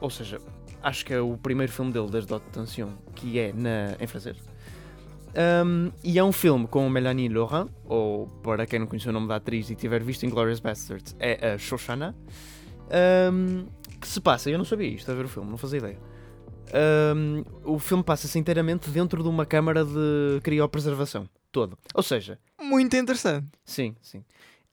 [0.00, 0.40] ou seja,
[0.82, 4.36] acho que é o primeiro filme dele desde Haute Tension, que é na, em francês.
[5.34, 9.28] Um, e é um filme com Melanie Laurent, ou para quem não conheceu o nome
[9.28, 12.14] da atriz e tiver visto Inglourious Bastards, é a Shoshana,
[13.32, 13.66] um,
[14.00, 15.98] que se passa, eu não sabia isto a ver o filme, não fazia ideia.
[17.14, 21.78] Um, o filme passa-se inteiramente dentro de uma câmara de criopreservação, todo.
[21.94, 23.48] Ou seja, Muito interessante.
[23.64, 24.24] Sim, sim.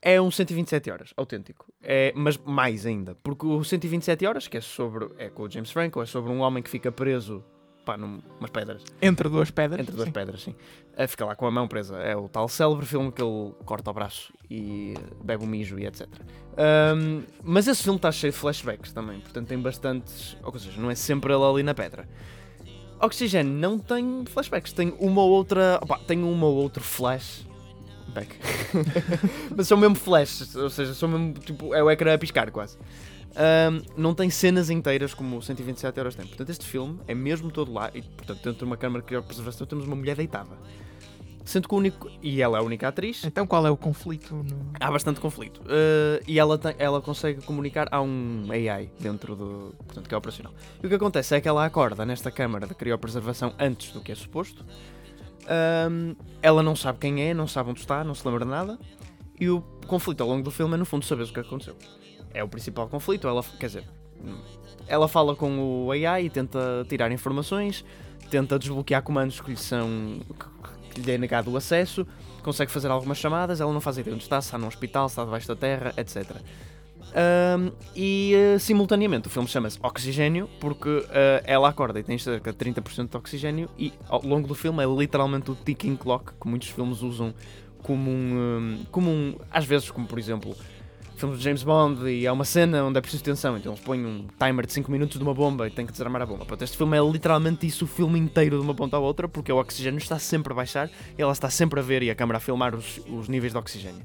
[0.02, 1.66] É um 127 horas, autêntico.
[1.82, 5.10] É, mas mais ainda, porque o 127 horas, que é sobre.
[5.18, 7.44] é com o James Franco, é sobre um homem que fica preso
[7.90, 9.80] pá, numas pedras, Entre duas pedras.
[9.82, 10.12] entre duas sim.
[10.12, 10.56] pedras, sim.
[11.08, 11.98] Fica lá com a mão presa.
[11.98, 15.86] É o tal célebre filme que ele corta o braço e bebe o mijo e
[15.86, 16.08] etc.
[16.58, 20.38] Ahm, mas esse filme está cheio de flashbacks também, portanto tem bastantes.
[20.44, 22.08] Ou seja, não é sempre ele ali na pedra.
[23.02, 25.80] Oxigênio não tem flashbacks, tem uma ou outra.
[25.82, 27.48] opá, tem uma ou outro flash.
[28.10, 28.36] Back.
[29.56, 31.74] Mas são mesmo flashes, ou seja, são mesmo tipo.
[31.74, 32.78] É o ecrã a piscar quase.
[33.36, 36.26] Ahm, não tem cenas inteiras como o 127 horas tem.
[36.26, 37.92] Portanto, este filme é mesmo todo lá.
[37.94, 40.58] E, portanto, dentro de uma câmara de criopreservação temos uma mulher deitada.
[41.46, 42.12] Sendo que o único.
[42.22, 43.24] E ela é a única atriz.
[43.24, 44.36] Então qual é o conflito?
[44.36, 44.72] No...
[44.80, 45.62] Há bastante conflito.
[45.62, 47.88] Uh, e ela, tem- ela consegue comunicar.
[47.92, 49.76] Há um AI dentro do.
[49.86, 50.54] Portanto, que é operacional.
[50.82, 54.12] E o que acontece é que ela acorda nesta câmara de criopreservação antes do que
[54.12, 54.64] é suposto.
[55.90, 58.78] Um, ela não sabe quem é, não sabe onde está, não se lembra de nada.
[59.40, 61.76] E o conflito ao longo do filme é, no fundo, saber o que aconteceu.
[62.34, 63.28] É o principal conflito.
[63.28, 63.84] Ela, quer dizer,
[64.88, 67.84] ela fala com o AI e tenta tirar informações,
[68.30, 70.20] tenta desbloquear comandos que lhe são.
[70.40, 72.06] que- lhe é negado o acesso
[72.42, 75.14] consegue fazer algumas chamadas, ela não faz ideia onde está, se está num hospital, se
[75.14, 76.38] está debaixo da terra, etc.
[77.14, 82.52] Ahm, e eh, simultaneamente o filme chama-se Oxigênio porque eh, ela acorda e tem cerca
[82.52, 86.48] de 30% de oxigênio e ao longo do filme é literalmente o ticking clock que
[86.48, 87.34] muitos filmes usam
[87.82, 88.14] como um,
[88.80, 90.56] hum, como um às vezes como por exemplo
[91.20, 94.06] filmes de James Bond e há uma cena onde é preciso tensão, então eles põem
[94.06, 96.40] um timer de 5 minutos de uma bomba e tem que desarmar a bomba.
[96.40, 99.52] Portanto, este filme é literalmente isso, o filme inteiro de uma ponta à outra, porque
[99.52, 102.38] o oxigênio está sempre a baixar e ela está sempre a ver e a câmera
[102.38, 104.02] a filmar os, os níveis de oxigênio.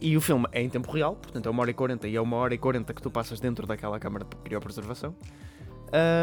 [0.00, 2.20] E o filme é em tempo real, portanto é uma hora e 40 e é
[2.20, 5.14] uma hora e 40 que tu passas dentro daquela câmara de criopreservação.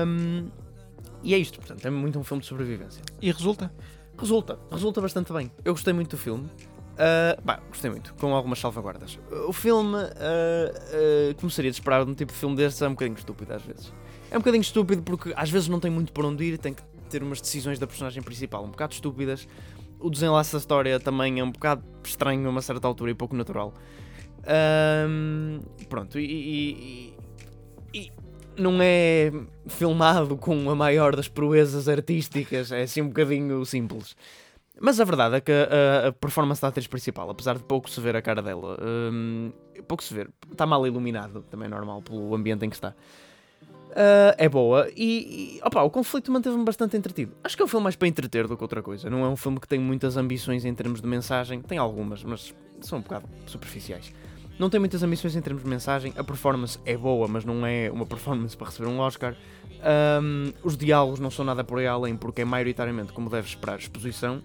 [0.07, 0.49] Um,
[1.23, 3.01] e é isto, portanto, é muito um filme de sobrevivência.
[3.21, 3.71] E resulta?
[4.17, 5.51] Resulta, resulta bastante bem.
[5.65, 6.49] Eu gostei muito do filme.
[6.99, 9.19] Ah, bah, gostei muito, com algumas salvaguardas.
[9.47, 12.87] O filme, ah, ah, como seria de esperar de um tipo de filme destes, é
[12.87, 13.93] um bocadinho estúpido às vezes.
[14.31, 16.81] É um bocadinho estúpido porque às vezes não tem muito por onde ir tem que
[17.09, 19.47] ter umas decisões da personagem principal um bocado estúpidas.
[19.99, 23.35] O desenlace da história também é um bocado estranho a uma certa altura e pouco
[23.35, 23.73] natural.
[24.45, 27.13] Ahm, pronto, e- e-
[27.93, 28.11] e
[28.57, 29.31] não é
[29.67, 34.15] filmado com a maior das proezas artísticas, é assim um bocadinho simples.
[34.79, 37.99] Mas a verdade é que a, a performance da atriz principal, apesar de pouco se
[37.99, 39.51] ver a cara dela, hum,
[39.87, 42.93] pouco se ver, está mal iluminado, também é normal pelo ambiente em que está.
[43.95, 47.35] Ah, é boa e, e opa, o conflito manteve-me bastante entretido.
[47.43, 49.09] Acho que é um filme mais para entreter do que outra coisa.
[49.09, 52.53] Não é um filme que tem muitas ambições em termos de mensagem, tem algumas, mas
[52.79, 54.13] são um bocado superficiais.
[54.59, 56.13] Não tem muitas ambições em termos de mensagem.
[56.15, 59.35] A performance é boa, mas não é uma performance para receber um Oscar.
[59.81, 63.79] Ahm, os diálogos não são nada por aí além, porque é maioritariamente, como deves esperar,
[63.79, 64.43] exposição.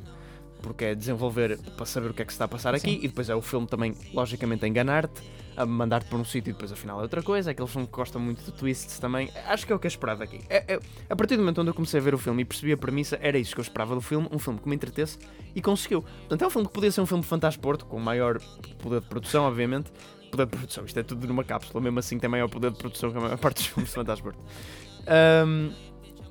[0.63, 2.99] Porque é desenvolver para saber o que é que se está a passar aqui, Sim.
[3.03, 5.21] e depois é o filme também, logicamente, a enganar-te,
[5.57, 7.51] a mandar-te para um sítio e depois afinal é outra coisa.
[7.51, 9.29] Aquele filme que gosta muito de twists também.
[9.47, 10.41] Acho que é o que é esperado aqui.
[10.49, 12.73] É- é- a partir do momento onde eu comecei a ver o filme e percebi
[12.73, 15.19] a premissa, era isso que eu esperava do filme, um filme que me entretesse
[15.55, 16.03] e conseguiu.
[16.03, 18.39] Portanto, é um filme que podia ser um filme de fantasporto, com maior
[18.79, 19.91] poder de produção, obviamente.
[20.31, 23.11] Poder de produção, isto é tudo numa cápsula, mesmo assim tem maior poder de produção
[23.11, 24.39] que a maior parte dos filmes de fantasporto.
[25.07, 25.71] Ahm,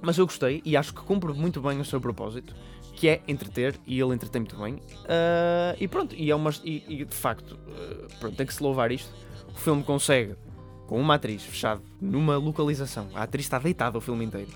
[0.01, 2.55] mas eu gostei e acho que cumpre muito bem o seu propósito,
[3.01, 4.79] que é entreter, e ele entretém muito bem.
[5.09, 8.61] Ah, e pronto, e, é uma, e, e de facto, ah, pronto, tem que se
[8.61, 9.11] louvar isto.
[9.55, 10.35] O filme consegue,
[10.85, 14.51] com uma atriz fechado numa localização, a atriz está deitada o filme inteiro.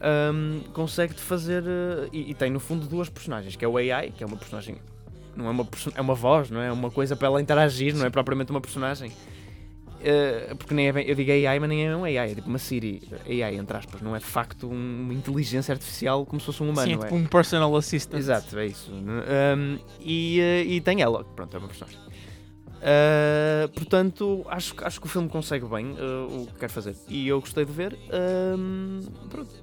[0.00, 4.12] ahm, consegue-te fazer ah, e, e tem no fundo duas personagens, que é o AI,
[4.12, 4.78] que é uma personagem
[5.36, 6.68] não é uma, é uma voz, não é?
[6.68, 9.12] É uma coisa para ela interagir, não é propriamente uma personagem.
[10.00, 12.48] Uh, porque nem é bem, eu digo AI, mas nem é um AI, é tipo
[12.48, 16.46] uma Siri, AI, entre aspas, não é de facto um- uma inteligência artificial como se
[16.46, 16.88] fosse um humano.
[16.88, 17.02] Sim, é é?
[17.04, 18.18] tipo um personal assistant.
[18.18, 18.90] Exato, é isso.
[18.92, 22.00] Um, e, eh, e tem ela, pronto, é uma personagem.
[22.80, 26.96] Uh, portanto, acho, acho que o filme consegue bem uh, o que quer fazer.
[27.08, 27.98] E eu gostei de ver.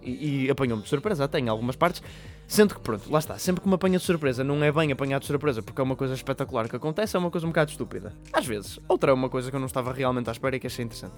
[0.04, 1.28] e, e apanhou-me de surpresa.
[1.28, 2.02] Tem algumas partes.
[2.48, 3.38] Sendo que, pronto, lá está.
[3.38, 5.96] Sempre que me apanha de surpresa, não é bem apanhado de surpresa porque é uma
[5.96, 8.14] coisa espetacular que acontece, é uma coisa um bocado estúpida.
[8.32, 8.80] Às vezes.
[8.88, 11.16] Outra é uma coisa que eu não estava realmente à espera e que achei interessante.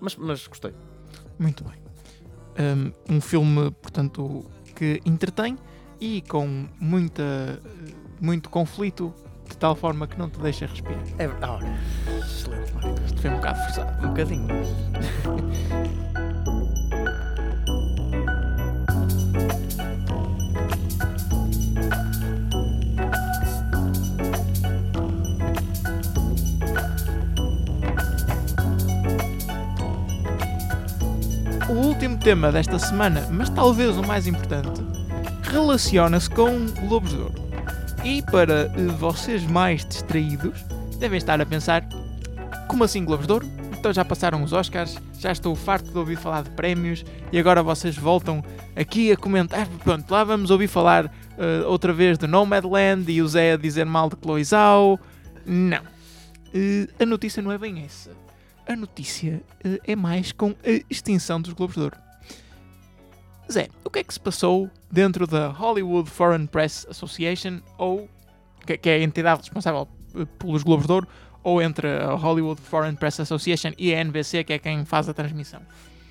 [0.00, 0.72] Mas, mas gostei.
[1.38, 1.74] Muito bem.
[2.58, 5.56] Um, um filme, portanto, que entretém
[6.00, 7.60] e com muita,
[8.20, 9.14] muito conflito,
[9.58, 11.02] de tal forma que não te deixa respirar.
[11.18, 11.66] É, ora,
[12.20, 12.94] excelente, Mário.
[13.04, 14.06] Isto foi um bocado forçado.
[14.06, 14.46] Um bocadinho.
[31.68, 34.80] O último tema desta semana, mas talvez o mais importante,
[35.42, 37.47] relaciona-se com Globos de Ouro.
[38.04, 40.64] E para eh, vocês mais distraídos,
[40.98, 41.86] devem estar a pensar:
[42.66, 43.46] como assim Globos de Ouro?
[43.78, 47.62] Então já passaram os Oscars, já estou farto de ouvir falar de prémios e agora
[47.62, 48.42] vocês voltam
[48.74, 49.68] aqui a comentar.
[49.84, 53.84] Pronto, lá vamos ouvir falar eh, outra vez de Nomadland e o Zé a dizer
[53.86, 54.98] mal de Chloe Zhao.
[55.46, 55.82] Não.
[56.54, 58.10] Eh, a notícia não é bem essa
[58.68, 61.96] a notícia eh, é mais com a extinção dos Globos de Ouro.
[63.50, 68.08] Zé, o que é que se passou dentro da Hollywood Foreign Press Association, ou
[68.66, 71.08] que, é a entidade responsável eh, pelos Globos de Ouro,
[71.42, 75.14] ou entre a Hollywood Foreign Press Association e a NBC, que é quem faz a
[75.14, 75.62] transmissão?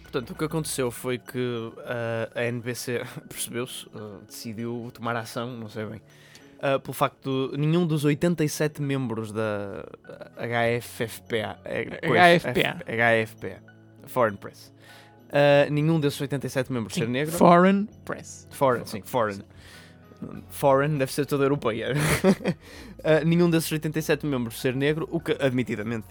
[0.01, 5.69] Portanto, o que aconteceu foi que ah, a NBC percebeu-se, ah, decidiu tomar ação, não
[5.69, 6.01] sei bem,
[6.61, 9.83] ah, pelo facto de nenhum dos 87 membros da
[10.37, 11.83] HFFPA, é,
[12.39, 12.83] HFPA.
[12.85, 13.63] F- HFPA,
[14.07, 14.73] Foreign Press,
[15.31, 17.35] ah, nenhum desses 87 membros ser negro.
[17.35, 18.47] Foreign Press.
[18.51, 19.43] Foreign, sim, foreign.
[20.49, 21.93] Foreign deve ser toda europeia.
[21.93, 26.07] Uh, nenhum desses 87 membros ser negro, o que, admitidamente,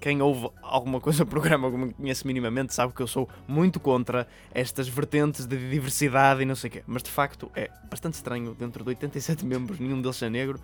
[0.00, 4.26] quem ouve alguma coisa programa que me conhece minimamente sabe que eu sou muito contra
[4.52, 6.82] estas vertentes de diversidade e não sei o quê.
[6.86, 10.60] Mas de facto é bastante estranho, dentro de 87 membros, nenhum deles ser negro,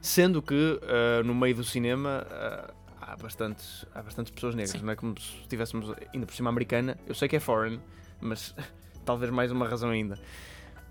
[0.00, 4.84] sendo que uh, no meio do cinema uh, há, bastantes, há bastantes pessoas negras, Sim.
[4.84, 6.96] não é como se estivéssemos ainda por cima americana.
[7.06, 7.80] Eu sei que é foreign,
[8.20, 8.54] mas
[9.04, 10.18] talvez mais uma razão ainda.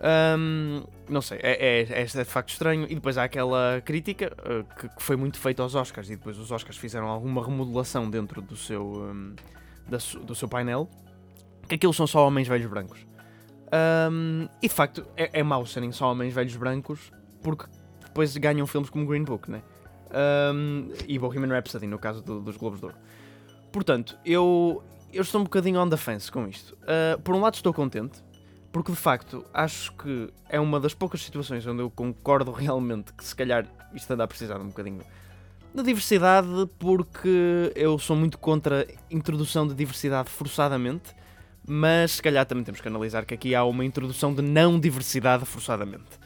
[0.01, 2.85] Ahm, não sei, é, é, é, é de facto estranho.
[2.89, 6.37] E depois há aquela crítica uh, que, que foi muito feita aos Oscars, e depois
[6.37, 9.35] os Oscars fizeram alguma remodelação dentro do seu, um,
[9.87, 10.89] da do seu painel,
[11.67, 13.05] que aquilo são só homens velhos brancos.
[13.71, 17.11] Ahm, e de facto é, é mau serem só homens velhos brancos,
[17.43, 17.65] porque
[18.05, 19.61] depois ganham filmes como Green Book, né?
[20.11, 22.97] Ahm, e Bohemian Rhapsody, no caso do- dos Globos de Ouro.
[23.71, 26.77] Portanto, eu, eu estou um bocadinho on the fence com isto.
[26.87, 28.23] Ah, por um lado estou contente,
[28.71, 33.23] porque de facto acho que é uma das poucas situações onde eu concordo realmente que
[33.23, 35.01] se calhar isto anda a precisar um bocadinho
[35.73, 36.47] de diversidade,
[36.79, 41.13] porque eu sou muito contra a introdução de diversidade forçadamente,
[41.67, 45.45] mas se calhar também temos que analisar que aqui há uma introdução de não diversidade
[45.45, 46.17] forçadamente.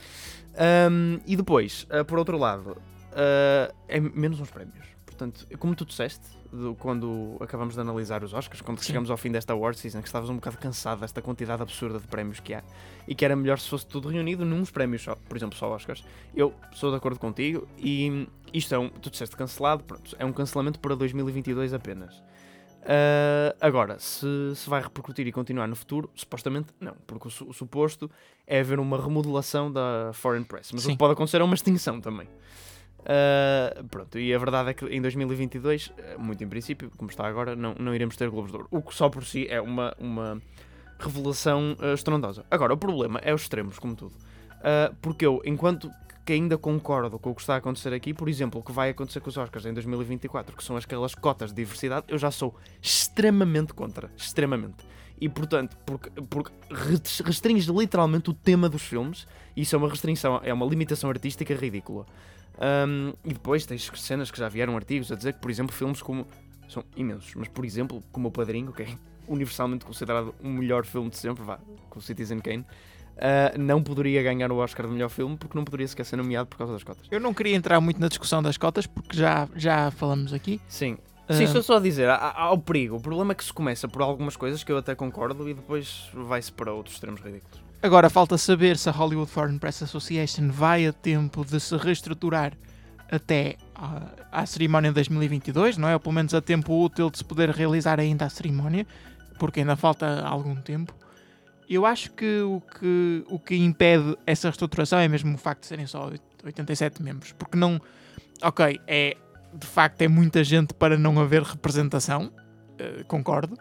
[0.56, 2.78] Ahm, e depois, ah, por outro lado,
[3.16, 4.94] ah, é menos uns prémios.
[5.06, 8.88] Portanto, como tu disseste, do- quando acabamos de analisar os Oscars, quando Sim.
[8.88, 12.08] chegamos ao fim desta award season, que estavas um bocado cansado desta quantidade absurda de
[12.08, 12.64] prémios que há
[13.08, 16.04] e que era melhor se fosse tudo reunido num prémios só, por exemplo, só Oscars.
[16.36, 20.34] Eu sou de acordo contigo e isto é um, tu disseste cancelado, pronto, é um
[20.34, 22.24] cancelamento para 2022 apenas.
[22.86, 27.54] Ah, agora, se, se vai repercutir e continuar no futuro, supostamente não, porque o, o
[27.54, 28.10] suposto
[28.48, 30.92] é haver uma remodelação da Foreign Press, mas o Sim.
[30.94, 32.28] que pode acontecer é uma extinção também.
[33.06, 37.28] Ah, pronto, e a verdade é que em 2022, eh, muito em princípio, como está
[37.28, 38.68] agora, não, não iremos ter Globos de Ouro.
[38.72, 40.42] O que só por si é uma, uma
[41.00, 42.46] revelação eh, estrondosa.
[42.50, 44.14] Agora, o problema é os extremos, como tudo.
[44.64, 45.92] Uh, porque eu, enquanto
[46.26, 48.90] que ainda concordo com o que está a acontecer aqui, por exemplo, o que vai
[48.92, 52.56] acontecer com os Oscars em 2024, que são aquelas cotas de diversidade, eu já sou
[52.82, 54.10] extremamente contra.
[54.16, 54.86] Extremamente.
[55.20, 59.90] E portanto, porque, porque res- restringe literalmente o tema dos filmes, e isso é uma
[59.90, 62.06] restrição, é uma limitação artística ridícula.
[62.60, 66.02] Um, e depois tens cenas que já vieram artigos a dizer que, por exemplo, filmes
[66.02, 66.28] como.
[66.68, 68.88] são imensos, mas por exemplo, como O Padrinho, que é
[69.28, 72.66] universalmente considerado o melhor filme de sempre, vá, com Citizen Kane,
[73.14, 76.48] uh, não poderia ganhar o Oscar de melhor filme porque não poderia sequer ser nomeado
[76.48, 77.08] por causa das cotas.
[77.10, 80.62] Eu não queria entrar muito na discussão das cotas, porque já, já falamos aqui.
[80.68, 80.98] Sim.
[81.28, 81.34] Ah.
[81.34, 82.98] Sim, estou só a dizer, há, há o perigo.
[82.98, 86.10] O problema é que se começa por algumas coisas que eu até concordo e depois
[86.14, 87.63] vai-se para outros extremos ridículos.
[87.84, 92.54] Agora falta saber se a Hollywood Foreign Press Association vai a tempo de se reestruturar
[93.12, 93.58] até
[94.32, 95.94] à, cerimónia de 2022, não é?
[95.94, 98.88] Ou pelo menos a tempo útil de se poder realizar ainda a cerimónia,
[99.38, 100.96] porque ainda falta algum tempo.
[101.70, 105.68] Eu acho que o que, o que impede essa reestruturação é mesmo o facto de
[105.68, 106.10] serem só
[106.42, 107.82] 87 membros, porque não.
[108.42, 109.18] Ok, é
[109.54, 112.32] de facto é muita gente para não haver representação,
[112.80, 113.58] eh, concordo,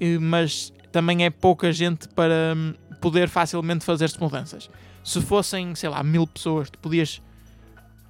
[0.00, 4.70] eh, mas também é pouca gente para hum, poder facilmente fazer-se mudanças.
[5.02, 7.20] Se fossem, sei lá, mil pessoas, tu podias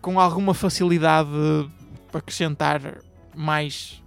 [0.01, 1.31] com alguma facilidade
[2.13, 2.81] acrescentar
[3.35, 4.03] mais,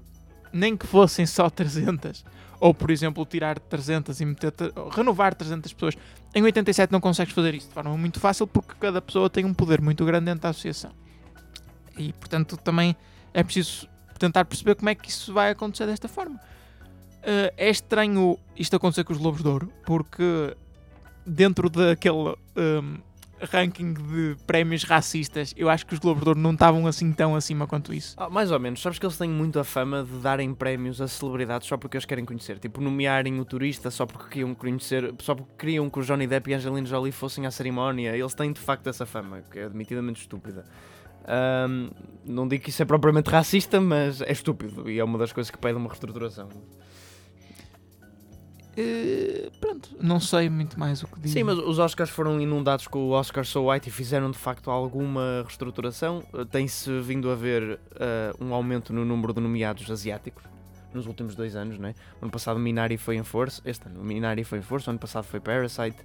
[0.53, 2.23] nem que fossem só 300,
[2.59, 4.53] ou por exemplo tirar 300 e meter,
[4.91, 5.95] renovar 300 pessoas.
[6.33, 9.53] Em 87 não consegues fazer isso de forma muito fácil porque cada pessoa tem um
[9.53, 10.91] poder muito grande dentro da associação.
[11.97, 12.95] E portanto também
[13.33, 13.87] é preciso
[14.19, 16.39] tentar perceber como é que isso vai acontecer desta forma.
[17.25, 20.55] Uh, é estranho isto acontecer com os Globos de Ouro, porque
[21.25, 22.97] dentro daquele um,
[23.41, 27.35] ranking de prémios racistas, eu acho que os Globos de Ouro não estavam assim tão
[27.35, 28.15] acima quanto isso.
[28.17, 28.81] Ah, mais ou menos.
[28.81, 32.05] Sabes que eles têm muito a fama de darem prémios a celebridades só porque eles
[32.05, 32.59] querem conhecer.
[32.59, 36.51] Tipo, nomearem o turista só porque queriam conhecer, só porque queriam que o Johnny Depp
[36.51, 38.15] e Angelina Jolie fossem à cerimónia.
[38.15, 40.63] Eles têm de facto essa fama, que é admitidamente estúpida.
[41.27, 41.89] Ahm,
[42.23, 45.49] não digo que isso é propriamente racista, mas é estúpido e é uma das coisas
[45.49, 46.49] que pede uma reestruturação.
[48.77, 51.39] Uh, pronto, não sei muito mais o que dizer.
[51.39, 54.69] Sim, mas os Oscars foram inundados com o Oscar So White e fizeram de facto
[54.69, 56.23] alguma reestruturação.
[56.33, 60.43] Uh, Tem-se vindo a ver uh, um aumento no número de nomeados asiáticos
[60.93, 61.95] nos últimos dois anos, não é?
[62.21, 65.39] Ano passado Minari foi em força, este ano Minari foi em força, ano passado foi
[65.39, 65.97] Parasite.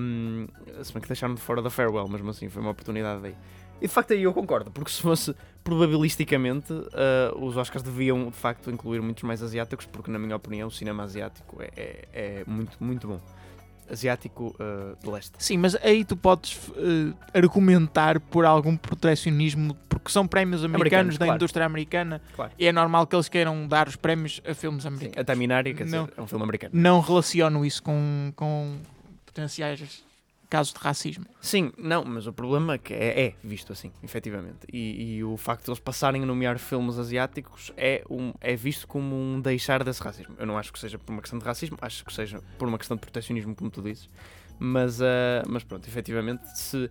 [0.00, 0.46] Um,
[0.82, 3.34] se bem que deixaram de fora da Farewell, mesmo assim, foi uma oportunidade aí.
[3.80, 8.36] E de facto aí eu concordo, porque se fosse probabilisticamente, uh, os Oscars deviam de
[8.36, 12.44] facto incluir muitos mais asiáticos, porque na minha opinião o cinema asiático é, é, é
[12.46, 13.20] muito, muito bom.
[13.90, 15.32] Asiático uh, de leste.
[15.38, 21.18] Sim, mas aí tu podes uh, argumentar por algum protecionismo, porque são prémios americanos, Americanos,
[21.18, 21.38] da claro.
[21.38, 22.52] indústria americana Claro.
[22.58, 25.18] e é normal que eles queiram dar os prémios a filmes Sim, americanos.
[25.18, 26.04] até Minari, quer Não.
[26.04, 26.72] dizer, é um filme americano.
[26.74, 28.76] Não relaciono isso com, com
[29.24, 30.04] potenciais
[30.48, 31.24] casos de racismo.
[31.40, 34.66] Sim, não, mas o problema é que é, é visto assim, efetivamente.
[34.72, 38.86] E, e o facto de eles passarem a nomear filmes asiáticos é, um, é visto
[38.88, 40.34] como um deixar desse racismo.
[40.38, 42.78] Eu não acho que seja por uma questão de racismo, acho que seja por uma
[42.78, 44.08] questão de protecionismo, como tu dizes.
[44.58, 46.90] Mas, ah, mas pronto, efetivamente, se,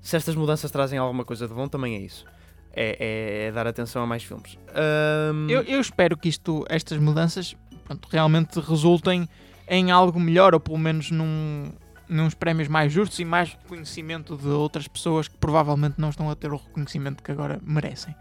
[0.00, 2.24] se estas mudanças trazem alguma coisa de bom, também é isso.
[2.72, 4.56] É, é- é dar atenção a mais filmes.
[4.74, 9.28] Ahm, Eu, eu espero que isto, estas mudanças pronto, realmente resultem
[9.68, 11.70] em algo melhor, ou pelo menos num,
[12.10, 16.34] nos prémios mais justos e mais reconhecimento de outras pessoas que provavelmente não estão a
[16.34, 18.14] ter o reconhecimento que agora merecem.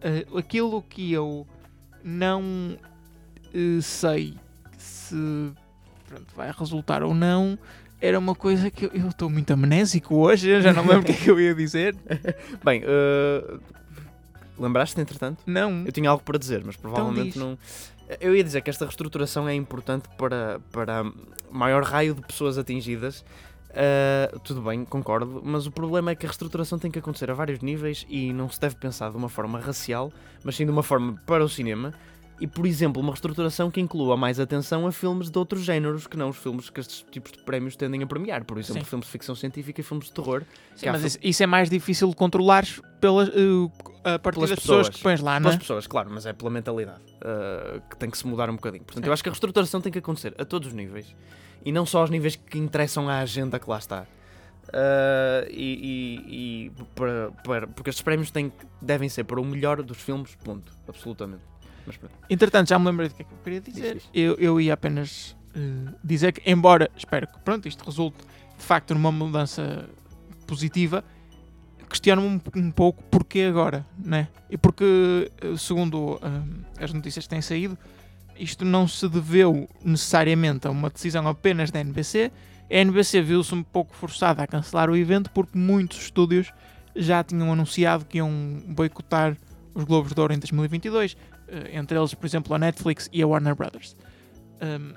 [0.00, 1.46] Eh, aquilo que eu
[2.02, 2.76] não
[3.54, 4.34] eh, sei
[4.78, 5.52] se
[6.08, 7.58] pronto, vai resultar ou não
[8.00, 11.14] era uma coisa que eu- estou muito amnésico hoje, já não lembro o que é
[11.16, 11.96] que eu ia dizer.
[12.64, 13.58] Bem, ah,
[14.58, 15.42] lembraste entretanto?
[15.46, 15.84] Não.
[15.84, 17.36] Eu tinha algo para dizer, mas provavelmente diz.
[17.36, 17.58] não.
[18.20, 21.04] Eu ia dizer que esta reestruturação é importante para, para
[21.50, 23.24] maior raio de pessoas atingidas.
[23.70, 27.34] Uh, tudo bem, concordo, mas o problema é que a reestruturação tem que acontecer a
[27.34, 30.10] vários níveis e não se deve pensar de uma forma racial,
[30.42, 31.92] mas sim de uma forma para o cinema.
[32.40, 36.16] E, por exemplo, uma reestruturação que inclua mais atenção a filmes de outros géneros que
[36.16, 38.44] não os filmes que estes tipos de prémios tendem a premiar.
[38.44, 38.88] Por exemplo, Sim.
[38.88, 40.44] filmes de ficção científica e filmes de terror.
[40.76, 42.64] Sim, mas isso, isso é mais difícil de controlar
[43.00, 44.78] pelas, eh, a partir Pelas das pessoas.
[44.88, 44.96] pessoas.
[44.96, 45.58] que pões lá, não Pelas é?
[45.58, 48.84] pessoas, claro, mas é pela mentalidade uh, que tem que se mudar um bocadinho.
[48.84, 51.14] Portanto, eu acho que a reestruturação tem que acontecer a todos os níveis
[51.64, 54.06] e não só aos níveis que interessam à agenda que lá está.
[54.68, 59.82] Uh, e e- e para, para- porque estes prémios têm, devem ser para o melhor
[59.82, 60.70] dos filmes, ponto.
[60.86, 61.42] Absolutamente.
[61.88, 62.14] Mas pronto.
[62.30, 63.94] Entretanto, já me lembrei do que é que eu queria dizer.
[63.94, 64.10] Diz, diz.
[64.14, 68.18] Eu, eu ia apenas eh, dizer que, embora espero que pronto, isto resulte
[68.56, 69.88] de facto numa mudança
[70.46, 71.04] positiva,
[71.88, 74.28] questiono-me um, um pouco porquê agora, né?
[74.50, 77.76] E porque, eh, segundo eh, as notícias que têm saído,
[78.38, 82.30] isto não se deveu necessariamente a uma decisão apenas da NBC
[82.70, 86.52] A NBC viu-se um pouco forçada a cancelar o evento porque muitos estúdios
[86.94, 88.30] já tinham anunciado que iam
[88.66, 89.36] boicotar
[89.74, 91.37] os Globos de Ouro em 2022, eh,
[91.72, 93.96] entre eles, por exemplo, a Netflix e a Warner Brothers.
[94.62, 94.94] Um,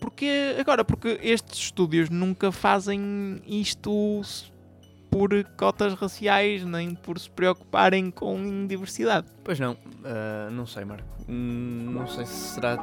[0.00, 4.22] porque, agora, porque estes estúdios nunca fazem isto
[5.10, 9.26] por cotas raciais, nem por se preocuparem com diversidade.
[9.44, 11.06] Pois não, ah, não sei, Marco.
[11.28, 12.78] Hum, Não sei se será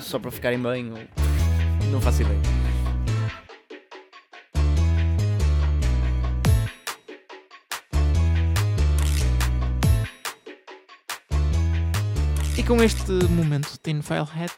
[0.00, 0.98] só para ficarem bem ou.
[1.90, 2.67] Não faço ideia.
[12.68, 14.52] Com este momento de Tinfoil Hat,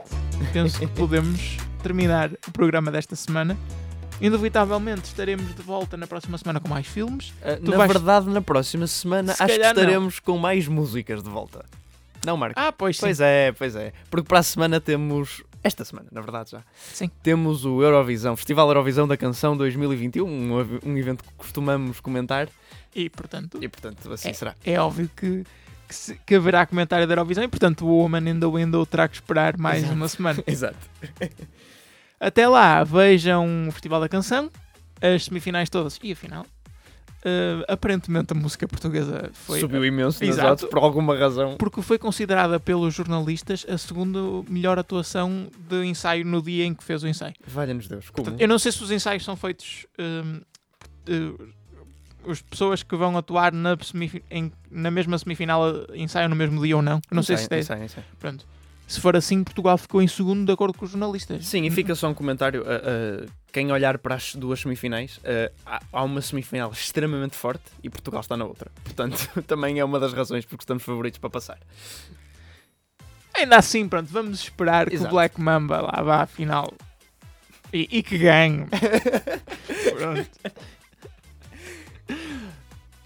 [0.53, 3.57] penso que podemos terminar o programa desta semana.
[4.21, 7.33] Indubitavelmente estaremos de volta na próxima semana com mais filmes.
[7.65, 9.83] Tu na vais- verdade, na próxima semana Se acho que calhar não.
[9.83, 11.65] estaremos com mais músicas de volta.
[12.27, 12.59] Não, Marco?
[12.61, 13.01] Ah, pois sim.
[13.03, 13.93] Pois é, pois é.
[14.11, 15.43] Porque para a semana temos.
[15.63, 16.63] Esta semana, na verdade já.
[16.93, 17.11] Sim.
[17.23, 22.49] Temos o Eurovisão, Festival Eurovisão da Canção 2021, um, um evento que costumamos comentar
[22.95, 24.55] E, portanto, e, portanto, assim será.
[24.65, 25.45] é óbvio que,
[25.91, 29.07] que, se- que haverá comentário da Eurovisão e, portanto, o Woman in the Window terá
[29.09, 29.95] que esperar mais Exato.
[29.95, 30.43] uma semana.
[30.47, 30.79] Exato.
[32.19, 34.51] Até lá, vejam o Festival da Canção,
[35.01, 36.47] as semifinais todas e a final.
[37.23, 40.69] Uh, aparentemente a música portuguesa foi Subiu imenso Exato.
[40.69, 41.55] por alguma razão.
[41.59, 44.19] porque foi considerada pelos jornalistas a segunda
[44.49, 47.35] melhor atuação de ensaio no dia em que fez o ensaio.
[47.47, 48.09] Valha-nos Deus.
[48.09, 48.25] Como?
[48.25, 49.87] Portanto, eu não sei se os ensaios são feitos.
[49.99, 50.41] hum,
[51.11, 51.60] uh,
[52.29, 53.77] as pessoas que vão atuar na,
[54.31, 57.01] em- na mesma semifinal uh, ensaiam no mesmo dia ou não.
[57.11, 58.03] Não, sei se sei, sei, não sei.
[58.19, 58.47] Pronto.
[58.87, 61.47] Se for assim, Portugal ficou em segundo de acordo com os jornalistas.
[61.47, 62.65] Sim, e fica só um comentário.
[62.67, 65.21] ah, ah, quem olhar para as duas semifinais,
[65.65, 68.71] ah, há- uma semifinal extremamente forte e Portugal está na outra.
[68.83, 69.17] Portanto,
[69.47, 71.59] também é uma das razões porque estamos favoritos para passar.
[73.33, 75.15] Ainda assim, pronto, vamos esperar que o Exato.
[75.15, 76.73] Black Mamba lá vá à final
[77.73, 78.67] e, e que ganhe.
[79.97, 80.31] pronto.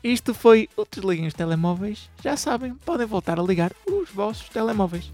[0.03, 2.11] Isto foi o Desliguem os Telemóveis.
[2.23, 5.11] Já sabem, podem voltar a ligar os vossos telemóveis.